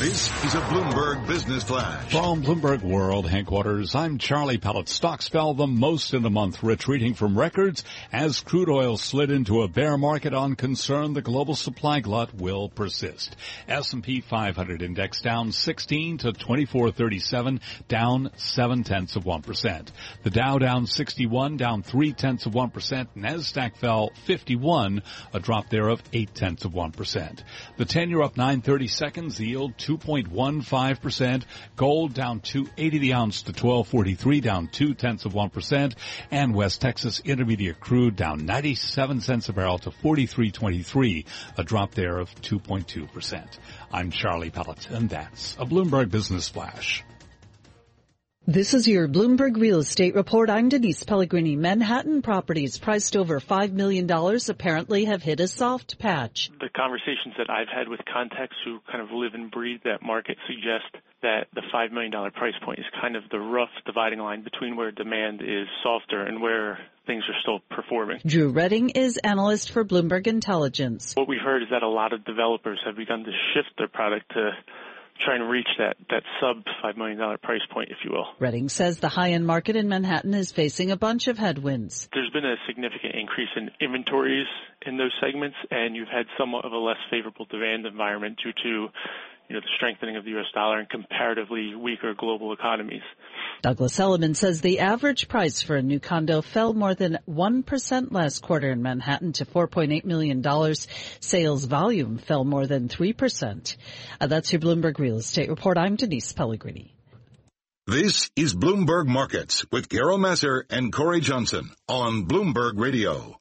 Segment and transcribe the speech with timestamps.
[0.00, 2.10] This is a Bloomberg Business Flash.
[2.10, 4.88] From Bloomberg World headquarters, I'm Charlie Pellet.
[4.88, 9.60] Stocks fell the most in the month, retreating from records as crude oil slid into
[9.60, 13.36] a bear market on concern the global supply glut will persist.
[13.68, 19.88] S&P 500 index down 16 to 2437, down 7 tenths of 1%.
[20.22, 23.06] The Dow down 61, down 3 tenths of 1%.
[23.18, 25.02] NASDAQ fell 51,
[25.34, 27.42] a drop there of 8 tenths of 1%.
[27.76, 31.42] The 10 year up 930 seconds, yield 2.15%.
[31.76, 35.94] Gold down 280 the ounce to 1243, down 2 tenths of 1%.
[36.30, 41.26] And West Texas Intermediate crude down 97 cents a barrel to 43.23,
[41.58, 43.58] a drop there of 2.2%.
[43.92, 47.04] I'm Charlie Pellet, and that's a Bloomberg Business Flash.
[48.46, 50.48] This is your Bloomberg Real Estate Report.
[50.48, 51.56] I'm Denise Pellegrini.
[51.56, 56.50] Manhattan properties priced over $5 million apparently have hit a soft patch.
[56.58, 60.38] The conversations that I've had with contacts who kind of live and breathe that market
[60.46, 64.74] suggest that the $5 million price point is kind of the rough dividing line between
[64.74, 68.20] where demand is softer and where things are still performing.
[68.24, 71.14] Drew Redding is analyst for Bloomberg Intelligence.
[71.14, 74.30] What we've heard is that a lot of developers have begun to shift their product
[74.30, 74.52] to
[75.20, 78.26] try and reach that, that sub $5 million price point, if you will.
[78.38, 82.08] Redding says the high-end market in Manhattan is facing a bunch of headwinds.
[82.12, 84.46] There's been a significant increase in inventories
[84.86, 88.88] in those segments, and you've had somewhat of a less favorable demand environment due to
[89.50, 90.46] you know, the strengthening of the U.S.
[90.54, 93.02] dollar and comparatively weaker global economies.
[93.62, 98.42] Douglas Elliman says the average price for a new condo fell more than 1% last
[98.42, 100.40] quarter in Manhattan to $4.8 million.
[101.18, 103.76] Sales volume fell more than 3%.
[104.20, 105.76] Uh, that's your Bloomberg Real Estate Report.
[105.76, 106.94] I'm Denise Pellegrini.
[107.88, 113.39] This is Bloomberg Markets with Carol Massar and Cory Johnson on Bloomberg Radio.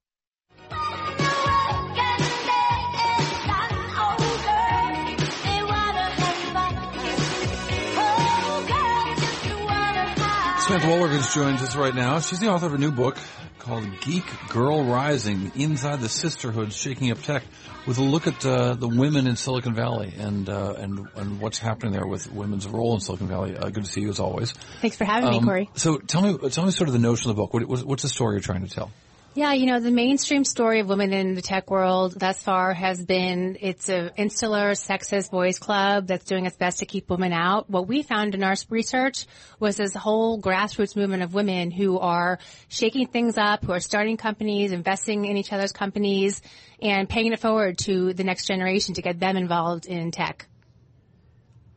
[10.69, 12.19] Samantha Walravens joins us right now.
[12.19, 13.17] She's the author of a new book
[13.57, 17.41] called Geek Girl Rising, Inside the Sisterhood Shaking Up Tech,
[17.87, 21.57] with a look at uh, the women in Silicon Valley and, uh, and, and what's
[21.57, 23.57] happening there with women's role in Silicon Valley.
[23.57, 24.51] Uh, good to see you as always.
[24.79, 25.69] Thanks for having Um, me, Cory.
[25.73, 27.51] So tell me, tell me sort of the notion of the book.
[27.51, 28.91] What, what's the story you're trying to tell?
[29.35, 33.05] Yeah, you know, the mainstream story of women in the tech world thus far has
[33.05, 37.69] been it's a insular sexist boys club that's doing its best to keep women out.
[37.69, 39.27] What we found in our research
[39.59, 42.39] was this whole grassroots movement of women who are
[42.69, 46.41] shaking things up, who are starting companies, investing in each other's companies,
[46.81, 50.47] and paying it forward to the next generation to get them involved in tech.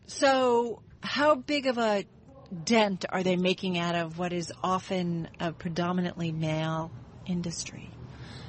[0.06, 2.06] So, how big of a
[2.64, 6.90] dent are they making out of what is often a predominantly male
[7.26, 7.90] industry?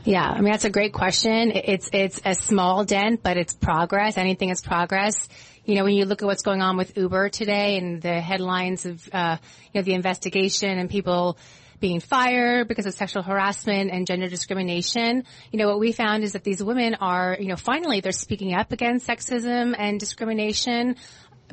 [0.05, 1.51] Yeah, I mean that's a great question.
[1.51, 4.17] It's it's a small dent, but it's progress.
[4.17, 5.29] Anything is progress.
[5.65, 8.85] You know, when you look at what's going on with Uber today and the headlines
[8.85, 9.37] of uh,
[9.71, 11.37] you know the investigation and people
[11.83, 15.25] being fired because of sexual harassment and gender discrimination.
[15.51, 18.53] You know, what we found is that these women are, you know, finally they're speaking
[18.53, 20.95] up against sexism and discrimination.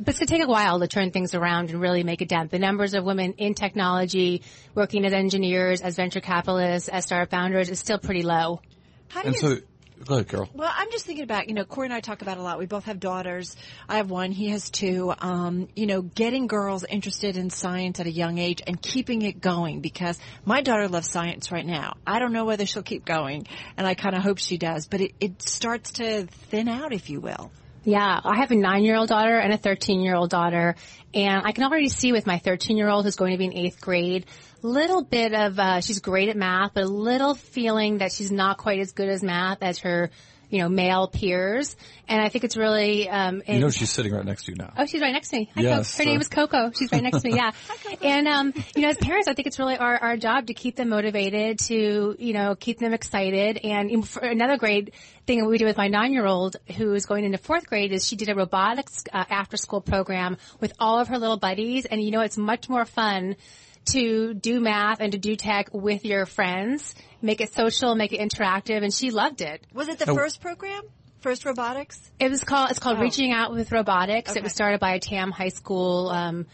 [0.03, 2.25] But it's going to take a while to turn things around and really make a
[2.25, 2.49] dent.
[2.49, 4.41] The numbers of women in technology
[4.73, 8.61] working as engineers, as venture capitalists, as startup founders is still pretty low.
[9.09, 9.57] How do And you so,
[10.03, 10.49] go ahead, Carol.
[10.55, 12.57] Well, I'm just thinking about, you know, Cory and I talk about a lot.
[12.57, 13.55] We both have daughters.
[13.87, 14.31] I have one.
[14.31, 15.13] He has two.
[15.19, 19.39] Um, you know, getting girls interested in science at a young age and keeping it
[19.39, 21.93] going because my daughter loves science right now.
[22.07, 23.45] I don't know whether she'll keep going
[23.77, 27.11] and I kind of hope she does, but it, it starts to thin out, if
[27.11, 27.51] you will.
[27.83, 30.75] Yeah, I have a nine-year-old daughter and a 13-year-old daughter,
[31.15, 34.27] and I can already see with my 13-year-old who's going to be in eighth grade,
[34.61, 38.59] little bit of, uh, she's great at math, but a little feeling that she's not
[38.59, 40.11] quite as good as math as her,
[40.51, 41.75] you know, male peers.
[42.07, 44.73] And I think it's really, um, You know she's sitting right next to you now.
[44.77, 45.49] Oh, she's right next to me.
[45.55, 46.03] Hi, Yes, Coco.
[46.03, 46.71] Her name is Coco.
[46.77, 47.31] She's right next to me.
[47.41, 47.51] Yeah.
[47.69, 50.53] Hi, and, um, you know, as parents, I think it's really our, our job to
[50.53, 53.57] keep them motivated, to, you know, keep them excited.
[53.63, 54.93] And for another great
[55.25, 58.17] thing that we do with my nine-year-old who is going into fourth grade is she
[58.17, 61.85] did a robotics uh, after-school program with all of her little buddies.
[61.85, 63.37] And, you know, it's much more fun
[63.85, 68.19] to do math and to do tech with your friends, make it social, make it
[68.19, 69.65] interactive, and she loved it.
[69.73, 70.15] Was it the Oh.
[70.15, 70.83] first program?
[71.21, 71.99] First robotics?
[72.19, 72.71] It was called.
[72.71, 73.01] It's called Oh.
[73.01, 74.35] Reaching Out with Robotics.
[74.35, 76.45] It was started by a TAM high school um,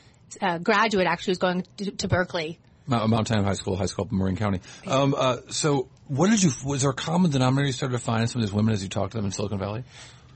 [0.42, 2.60] uh, graduate, actually, who's going to, to Berkeley.
[2.86, 4.62] Mount, Mount Tam High School, high school up in Marin County.
[4.86, 8.22] Um, uh, so what did you, was there a common denominator you started to find
[8.22, 9.84] in some of these women as you talked to them in Silicon Valley?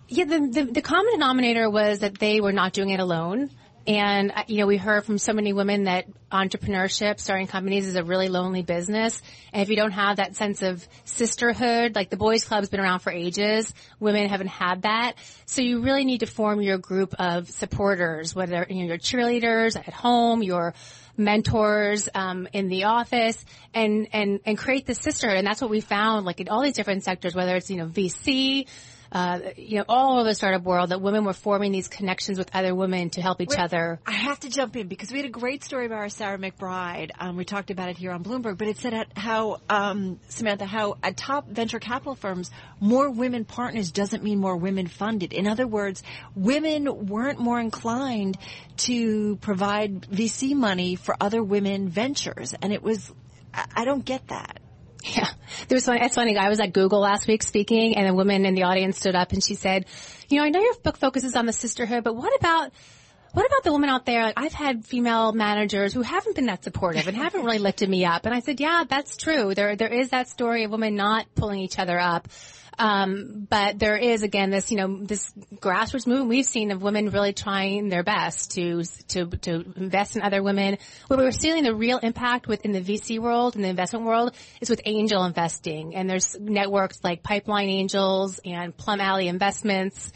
[0.09, 3.49] Yeah, the, the the common denominator was that they were not doing it alone.
[3.87, 7.95] And, uh, you know, we heard from so many women that entrepreneurship, starting companies is
[7.95, 9.21] a really lonely business.
[9.51, 12.99] And if you don't have that sense of sisterhood, like the boys club's been around
[12.99, 15.13] for ages, women haven't had that.
[15.45, 19.75] So you really need to form your group of supporters, whether you know, your cheerleaders
[19.75, 20.73] at home, your
[21.17, 23.43] mentors um, in the office
[23.73, 26.73] and and and create the sisterhood and that's what we found like in all these
[26.73, 28.65] different sectors whether it's you know VC
[29.11, 32.49] uh, you know, all over the startup world that women were forming these connections with
[32.53, 33.99] other women to help each Wait, other.
[34.05, 37.11] I have to jump in because we had a great story by our Sarah McBride.
[37.19, 40.97] Um, we talked about it here on Bloomberg, but it said how, um, Samantha, how
[41.03, 45.33] at top venture capital firms, more women partners doesn't mean more women funded.
[45.33, 46.03] In other words,
[46.33, 48.37] women weren't more inclined
[48.77, 52.53] to provide VC money for other women ventures.
[52.61, 53.11] And it was,
[53.53, 54.60] I, I don't get that.
[55.15, 55.27] Yeah.
[55.67, 56.37] There was funny.
[56.37, 59.31] I was at Google last week speaking and a woman in the audience stood up
[59.31, 59.85] and she said,
[60.29, 62.71] you know, I know your book focuses on the sisterhood, but what about,
[63.33, 64.23] what about the woman out there?
[64.23, 68.05] Like, I've had female managers who haven't been that supportive and haven't really lifted me
[68.05, 68.25] up.
[68.25, 69.53] And I said, yeah, that's true.
[69.55, 72.27] There, there is that story of women not pulling each other up.
[72.79, 77.09] Um, but there is again this, you know, this grassroots movement we've seen of women
[77.09, 80.77] really trying their best to to to invest in other women.
[81.07, 84.69] Where we're seeing the real impact within the VC world and the investment world is
[84.69, 90.11] with angel investing, and there's networks like Pipeline Angels and Plum Alley Investments,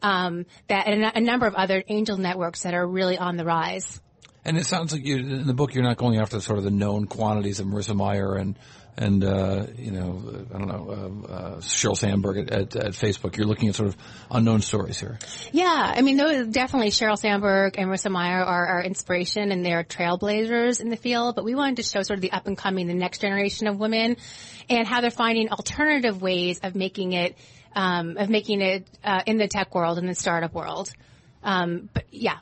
[0.00, 3.44] um, that and a, a number of other angel networks that are really on the
[3.44, 4.00] rise.
[4.44, 6.70] And it sounds like you, in the book, you're not going after sort of the
[6.70, 8.58] known quantities of Marissa Mayer and
[8.98, 10.22] and uh, you know,
[10.52, 13.36] I don't know, uh, uh, Sheryl Sandberg at, at, at, Facebook.
[13.36, 13.96] You're looking at sort of
[14.30, 15.18] unknown stories here.
[15.52, 16.16] Yeah, I mean,
[16.50, 21.36] definitely Sheryl Sandberg and Marissa Mayer are our inspiration, and they're trailblazers in the field.
[21.36, 23.78] But we wanted to show sort of the up and coming, the next generation of
[23.78, 24.16] women,
[24.68, 27.36] and how they're finding alternative ways of making it,
[27.76, 30.90] um, of making it uh, in the tech world, in the startup world.
[31.44, 32.38] Um, but yeah,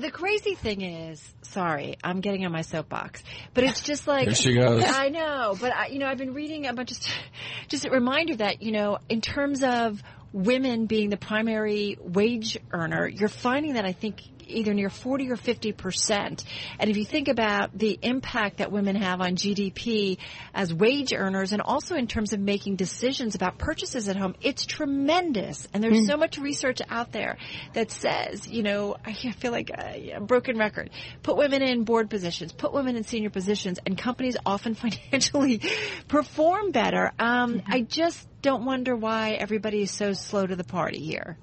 [0.00, 3.22] the crazy thing is, sorry, I'm getting on my soapbox,
[3.54, 4.82] but it's just like there she goes.
[4.84, 6.98] I know, but I, you know, I've been reading a bunch of,
[7.68, 10.02] just a reminder that you know, in terms of
[10.32, 15.36] women being the primary wage earner, you're finding that I think either near 40 or
[15.36, 16.44] 50 percent.
[16.78, 20.18] And if you think about the impact that women have on GDP
[20.54, 24.66] as wage earners and also in terms of making decisions about purchases at home, it's
[24.66, 25.68] tremendous.
[25.72, 26.06] And there's mm.
[26.06, 27.38] so much research out there
[27.74, 30.90] that says, you know, I feel like a, broken record.
[31.22, 34.74] Put women in board positions, put women in senior positions, and companies often
[35.10, 35.60] financially
[36.08, 37.12] perform better.
[37.18, 37.72] Um, mm-hmm.
[37.72, 41.36] I just don't wonder why everybody is so slow to the party here.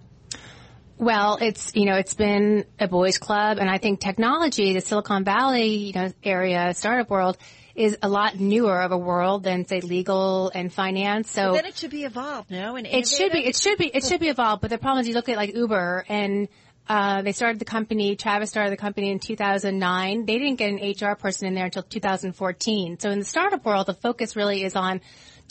[1.04, 5.26] Well, it's, you know, it's been a boys club and I think technology, the Silicon
[5.26, 7.38] Valley, you know, area, startup world
[7.76, 11.30] is a lot newer of a world than say legal and finance.
[11.30, 12.78] So then it should be evolved, no?
[12.78, 14.62] And it should be, it should be, it should be evolved.
[14.62, 16.48] But the problem is you look at like Uber and,
[16.88, 20.26] uh, they started the company, Travis started the company in 2009.
[20.26, 23.00] They didn't get an HR person in there until 2014.
[23.00, 25.02] So in the startup world, the focus really is on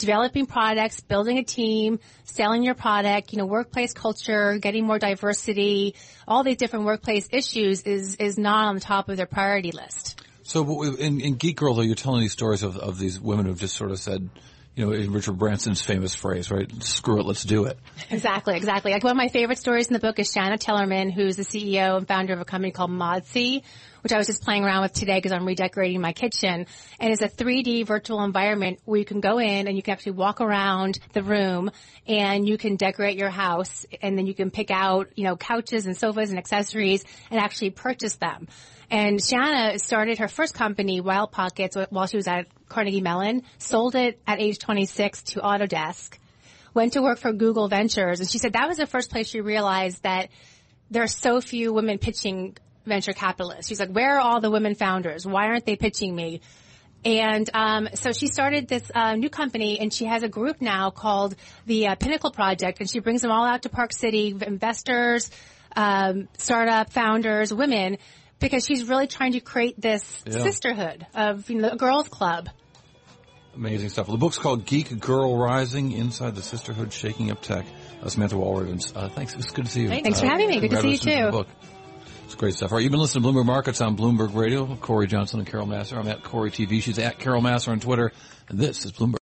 [0.03, 5.95] developing products, building a team, selling your product, you know, workplace culture, getting more diversity,
[6.27, 10.21] all these different workplace issues is, is not on the top of their priority list.
[10.43, 13.59] So in, in Geek Girl, though, you're telling these stories of, of these women who've
[13.59, 14.29] just sort of said,
[14.75, 16.71] you know, in Richard Branson's famous phrase, right?
[16.83, 17.77] Screw it, let's do it.
[18.09, 18.91] Exactly, exactly.
[18.91, 21.95] Like one of my favorite stories in the book is Shanna Tellerman, who's the CEO
[21.97, 23.61] and founder of a company called Modsy,
[24.01, 26.65] which I was just playing around with today because I'm redecorating my kitchen.
[26.99, 30.13] And it's a 3D virtual environment where you can go in and you can actually
[30.13, 31.69] walk around the room
[32.07, 35.85] and you can decorate your house and then you can pick out, you know, couches
[35.85, 38.47] and sofas and accessories and actually purchase them.
[38.89, 43.95] And Shanna started her first company, Wild Pockets, while she was at Carnegie Mellon, sold
[43.95, 46.17] it at age 26 to Autodesk,
[46.73, 49.41] went to work for Google Ventures, and she said that was the first place she
[49.41, 50.29] realized that
[50.89, 53.67] there are so few women pitching venture capitalists.
[53.67, 55.25] She's like, where are all the women founders?
[55.25, 56.41] Why aren't they pitching me?
[57.05, 60.89] And um, so she started this uh, new company, and she has a group now
[60.89, 65.29] called the uh, Pinnacle Project, and she brings them all out to Park City, investors,
[65.75, 67.97] um, startup founders, women,
[68.39, 70.43] because she's really trying to create this yeah.
[70.43, 72.49] sisterhood of you know, a girls club.
[73.55, 74.07] Amazing stuff.
[74.07, 77.65] Well, the book's called Geek Girl Rising Inside the Sisterhood Shaking Up Tech.
[78.01, 78.95] Uh, Samantha Walravens.
[78.95, 79.33] Uh, thanks.
[79.33, 79.89] It was good to see you.
[79.89, 80.59] Thanks uh, for having me.
[80.59, 81.45] Good to see you too.
[82.25, 82.71] It's great stuff.
[82.71, 84.75] All right, you've been listening to Bloomberg Markets on Bloomberg Radio.
[84.77, 85.97] Cory Johnson and Carol Massar.
[85.97, 86.81] I'm at Cory TV.
[86.81, 88.11] She's at Carol Massar on Twitter.
[88.49, 89.17] And this is Bloomberg.